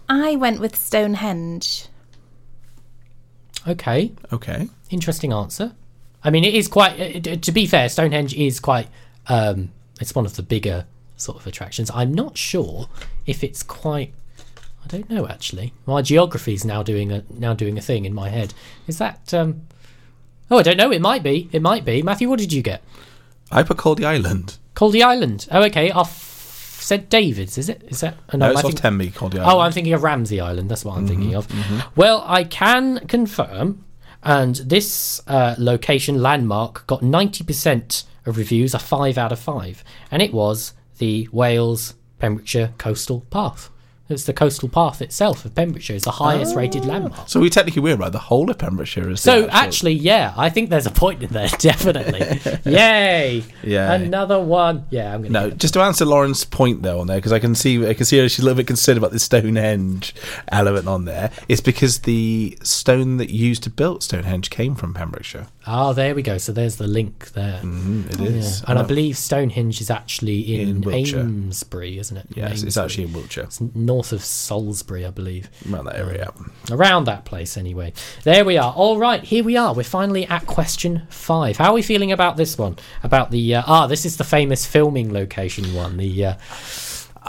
[0.07, 1.87] I went with Stonehenge.
[3.67, 4.69] Okay, Okay.
[4.89, 5.73] interesting answer.
[6.23, 6.99] I mean, it is quite.
[7.27, 8.87] uh, To be fair, Stonehenge is quite.
[9.27, 11.91] Um, it's one of the bigger sort of attractions.
[11.93, 12.87] I'm not sure
[13.25, 14.13] if it's quite.
[14.83, 15.73] I don't know actually.
[15.85, 18.53] My geography is now doing a now doing a thing in my head.
[18.87, 19.33] Is that?
[19.33, 19.63] Um,
[20.49, 20.91] oh, I don't know.
[20.91, 21.49] It might be.
[21.51, 22.01] It might be.
[22.01, 22.81] Matthew, what did you get?
[23.51, 24.57] I put Caldey Island.
[24.75, 25.47] Caldey Island.
[25.51, 25.91] Oh, okay.
[25.91, 26.36] Off
[26.87, 27.83] St David's, is it?
[27.89, 28.15] Is that?
[28.33, 29.61] oh, No, it's I off think- Tenby, Caldey Oh, Island.
[29.61, 30.69] I'm thinking of Ramsey Island.
[30.71, 31.47] That's what I'm thinking of.
[31.49, 31.83] mhm.
[31.97, 33.83] Well, I can confirm,
[34.23, 40.21] and this uh, location landmark got 90% of reviews, a five out of five, and
[40.21, 43.69] it was the Wales Pembrokeshire Coastal Path.
[44.09, 46.59] It's the coastal path itself of Pembrokeshire is the highest ah.
[46.59, 47.27] rated landmark.
[47.27, 48.11] So we technically we're right.
[48.11, 49.21] The whole of Pembrokeshire is.
[49.21, 52.39] So actual- actually, yeah, I think there's a point in there, definitely.
[52.71, 53.43] Yay!
[53.63, 53.93] Yeah.
[53.93, 54.85] Another one.
[54.89, 55.47] Yeah, I'm gonna.
[55.47, 58.05] No, just to answer Lauren's point though on there, because I can see I can
[58.05, 60.15] see her, she's a little bit concerned about the Stonehenge
[60.49, 61.31] element on there.
[61.49, 65.47] It's because the stone that you used to build Stonehenge came from Pembrokeshire.
[65.67, 66.37] Ah, there we go.
[66.37, 67.59] So there's the link there.
[67.61, 68.27] Mm, it Yeah.
[68.39, 68.63] is.
[68.67, 71.19] And I believe Stonehenge is actually in, In Wiltshire.
[71.19, 72.25] Amesbury, isn't it?
[72.35, 73.43] Yes, it's actually in Wiltshire.
[73.43, 75.49] It's north of Salisbury, I believe.
[75.69, 76.31] Around that area.
[76.71, 77.91] Around that place, anyway.
[78.23, 78.71] There we are.
[78.73, 79.73] All right, here we are.
[79.73, 81.57] We're finally at question five.
[81.57, 82.77] How are we feeling about this one?
[83.03, 85.97] About the uh, ah, this is the famous filming location one.
[85.97, 86.33] The uh,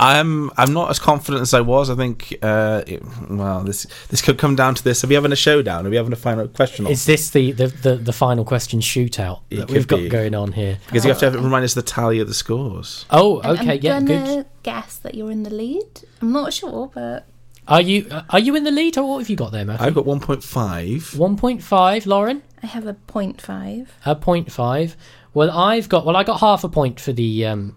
[0.00, 1.90] I'm I'm not as confident as I was.
[1.90, 5.02] I think uh, it, well this this could come down to this.
[5.02, 5.86] Are we having a showdown?
[5.86, 6.86] Are we having a final question?
[6.86, 10.08] is this the, the, the, the final question shootout It that we've got be.
[10.08, 10.78] going on here?
[10.86, 13.06] because you have to have, remind us the tally of the scores.
[13.10, 14.46] Oh, I'm- okay, I'm yeah, gonna good.
[14.62, 16.02] guess that you're in the lead.
[16.22, 17.26] I'm not sure, but
[17.66, 19.84] Are you uh, are you in the lead, or what have you got there, Matthew?
[19.86, 21.18] I've got 1.5.
[21.18, 22.42] One point five, Lauren.
[22.62, 23.92] I have a point five.
[24.06, 24.96] A point five.
[25.34, 27.74] Well, I've got well, I got half a point for the um,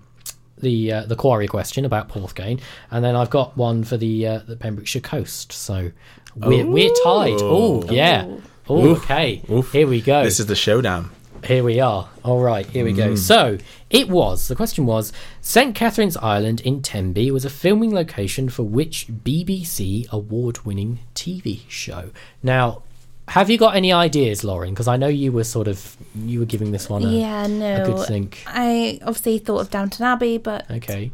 [0.62, 4.40] the uh, the quarry question about Porthgain, and then I've got one for the uh,
[4.48, 5.52] the Pembrokeshire coast.
[5.52, 5.92] So
[6.36, 7.40] we're we're tied.
[7.42, 8.28] Oh yeah.
[8.70, 9.04] Oh Oof.
[9.04, 9.42] okay.
[9.50, 9.72] Oof.
[9.72, 10.24] Here we go.
[10.24, 11.12] This is the showdown.
[11.44, 12.08] Here we are.
[12.24, 13.14] All right, here we go.
[13.14, 13.18] Mm.
[13.18, 13.58] So
[13.90, 14.48] it was.
[14.48, 20.08] The question was: St Catherine's Island in Tenby was a filming location for which BBC
[20.12, 22.12] award-winning TV show?
[22.44, 22.84] Now,
[23.32, 24.72] have you got any ideas, Lauren?
[24.72, 27.84] Because I know you were sort of you were giving this one a, yeah, no.
[27.84, 28.44] a good think.
[28.46, 31.12] I obviously thought of Downton Abbey, but Okay.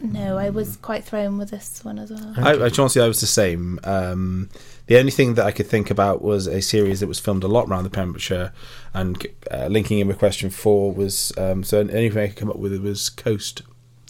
[0.00, 2.32] no, I was quite thrown with this one as well.
[2.38, 3.78] I, I honestly, I was the same.
[3.84, 4.48] Um,
[4.86, 7.48] the only thing that I could think about was a series that was filmed a
[7.48, 8.52] lot around the Pembrokeshire,
[8.94, 11.84] and uh, linking in with question four was um, so.
[11.84, 13.60] The only thing I could come up with was Coast.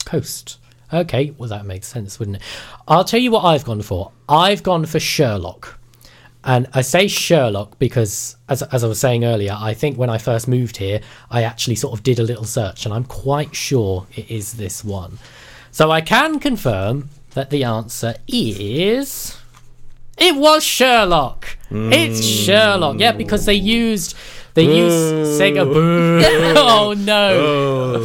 [0.05, 0.59] Coast.
[0.93, 2.43] Okay, well that makes sense, wouldn't it?
[2.87, 4.13] I'll tell you what I've gone for.
[4.29, 5.81] I've gone for Sherlock.
[6.45, 10.19] And I say Sherlock because, as, as I was saying earlier, I think when I
[10.19, 14.07] first moved here, I actually sort of did a little search, and I'm quite sure
[14.17, 15.19] it is this one.
[15.71, 19.39] So I can confirm that the answer is.
[20.19, 21.57] It was Sherlock.
[21.71, 22.47] It's mm.
[22.47, 22.99] Sherlock.
[22.99, 24.15] Yeah, because they used
[24.55, 24.93] they use
[25.41, 25.65] Sega.
[25.65, 26.21] Boo.
[26.57, 28.03] oh no!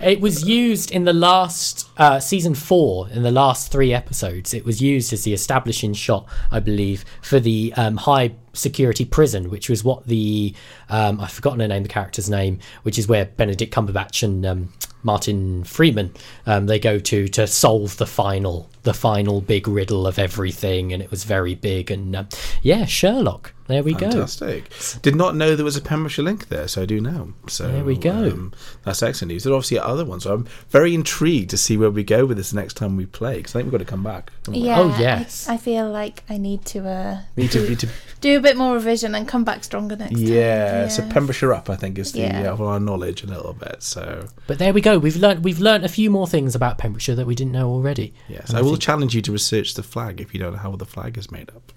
[0.00, 3.08] It was used in the last uh, season four.
[3.10, 7.40] In the last three episodes, it was used as the establishing shot, I believe, for
[7.40, 10.54] the um, high security prison, which was what the
[10.88, 14.72] um, I've forgotten the name, the character's name, which is where Benedict Cumberbatch and um,
[15.02, 16.12] Martin Freeman
[16.46, 21.02] um, they go to to solve the final the final big riddle of everything, and
[21.02, 21.90] it was very big.
[21.90, 22.28] And um,
[22.62, 23.52] yeah, Sherlock.
[23.68, 24.10] There we go.
[24.10, 24.70] Fantastic.
[25.02, 27.28] Did not know there was a Pembrokeshire link there, so I do now.
[27.48, 28.10] So There we go.
[28.10, 28.52] Um,
[28.84, 29.44] that's excellent news.
[29.44, 30.24] There are obviously other ones.
[30.24, 33.36] So I'm very intrigued to see where we go with this next time we play
[33.36, 34.32] because I think we've got to come back.
[34.50, 35.48] Yeah, Oh, yes.
[35.48, 37.88] I, I feel like I need to uh, Need to- do, need to-
[38.20, 40.22] do a bit more revision and come back stronger next time.
[40.24, 42.48] Yeah, so Pembrokeshire up, I think, is the Yeah.
[42.48, 43.82] uh, of our knowledge a little bit.
[43.82, 44.98] So But there we go.
[44.98, 48.14] We've learned we've learned a few more things about Pembrokeshire that we didn't know already.
[48.28, 50.58] yes, And I will think- challenge you to research the flag if you don't know
[50.58, 51.72] how the flag is made up.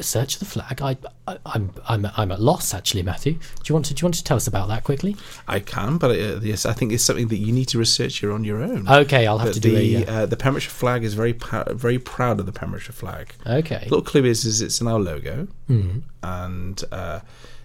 [0.00, 0.80] Search the flag.
[0.82, 3.34] I, I I'm I'm I'm at loss actually, Matthew.
[3.34, 5.16] Do you want to do you want to tell us about that quickly?
[5.46, 8.32] I can, but uh, yes, I think it's something that you need to research here
[8.32, 8.88] on your own.
[8.88, 11.32] Okay, I'll have But to do the, a, uh, uh, the Pembrokeshire flag is very
[11.70, 13.34] very proud of the Pembrokeshire flag.
[13.46, 13.82] Okay.
[13.84, 16.02] little clue is is it's in our logo, Mhm.
[16.22, 17.20] and uh,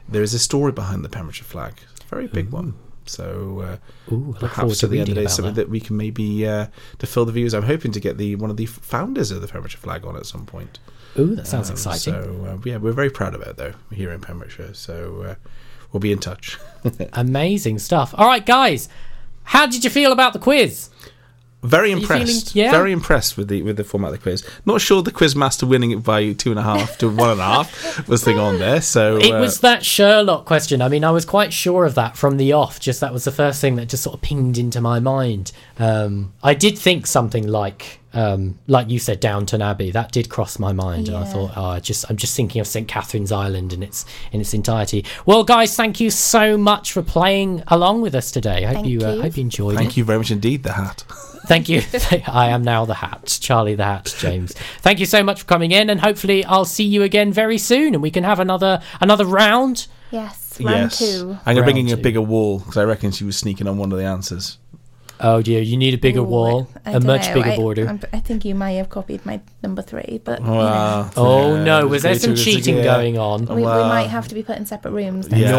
[0.07, 1.73] there is a story behind the Pembrokeshire flag.
[2.09, 2.73] Very big one.
[3.05, 3.61] So
[4.09, 5.61] uh, Ooh, I look forward perhaps at the end of the day, something that.
[5.63, 5.69] that.
[5.69, 6.67] we can maybe uh,
[6.99, 7.55] to fill the views.
[7.55, 10.27] I'm hoping to get the one of the founders of the Pembrokeshire flag on at
[10.27, 10.77] some point.
[11.17, 12.13] Ooh, that sounds Um, exciting.
[12.13, 14.73] So uh, yeah, we're very proud of it though here in Pembrokeshire.
[14.73, 15.35] So uh,
[15.91, 16.57] we'll be in touch.
[17.13, 18.13] Amazing stuff.
[18.17, 18.89] All right, guys,
[19.43, 20.89] how did you feel about the quiz?
[21.61, 22.53] Very impressed.
[22.53, 22.71] feeling- yeah?
[22.71, 24.45] Very impressed with the with the format of the quiz.
[24.65, 27.41] Not sure the quiz master winning it by two and a half to one and
[27.41, 28.79] a half was the thing on there.
[28.81, 30.81] So It uh, was that Sherlock question.
[30.81, 32.79] I mean, I was quite sure of that from the off.
[32.79, 35.51] Just that was the first thing that just sort of pinged into my mind.
[35.77, 39.91] Um, I did think something like, um, like you said, Downton Abbey.
[39.91, 42.67] That did cross my mind, and I thought, oh, I just, I'm just thinking of
[42.67, 45.05] St Catherine's Island in its in its entirety.
[45.25, 48.65] Well, guys, thank you so much for playing along with us today.
[48.65, 49.21] I hope Thank you, Uh, you.
[49.21, 49.97] hope you enjoyed Thank it.
[49.97, 50.63] you very much indeed.
[50.63, 51.03] The hat.
[51.45, 51.81] Thank you.
[52.27, 54.53] I am now the hat, Charlie the Hat, James.
[54.81, 57.93] Thank you so much for coming in, and hopefully I'll see you again very soon,
[57.93, 59.87] and we can have another another round.
[60.11, 61.37] Yes, round yes, two.
[61.45, 63.91] I'm gonna bring in a bigger wall because I reckon she was sneaking on one
[63.91, 64.57] of the answers.
[65.21, 67.33] Oh dear, you need a bigger Ooh, wall, I a much know.
[67.35, 67.87] bigger I, border.
[67.87, 71.87] I'm- I think you may have copied my number three, but you know, Oh no,
[71.87, 72.83] was there some cheating yeah.
[72.83, 73.45] going on?
[73.47, 75.29] we, we might have to be put in separate rooms.
[75.29, 75.51] next Yeah,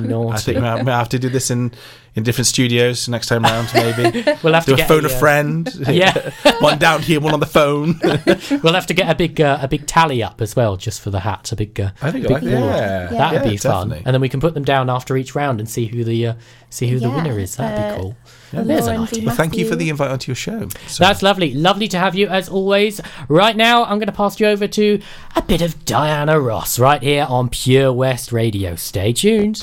[0.00, 1.72] Naughty, I think we might, might have to do this in,
[2.16, 3.68] in different studios next time round.
[3.74, 5.72] Maybe We'll have do to a get phone a, a, uh, friend.
[5.88, 6.32] Yeah.
[6.60, 8.00] one down here, one on the phone.
[8.62, 11.10] We'll have to get a big uh, a big tally up as well, just for
[11.10, 11.52] the hat.
[11.52, 12.50] A big, uh, I think I big like that.
[12.50, 13.06] Yeah.
[13.18, 14.02] That'd Yeah, be fun, definitely.
[14.06, 16.34] and then we can put them down after each round and see who the uh,
[16.70, 17.56] see who the winner is.
[17.56, 18.16] That'd uh, be cool.
[18.52, 18.62] Yeah.
[18.62, 19.26] There's an idea.
[19.26, 20.68] Well, thank you for the invite onto your show.
[20.86, 21.52] So- That's lovely.
[21.54, 23.00] Lovely to have you as always.
[23.28, 25.00] Right now, I'm going to pass you over to
[25.34, 28.76] a bit of Diana Ross right here on Pure West Radio.
[28.76, 29.62] Stay tuned.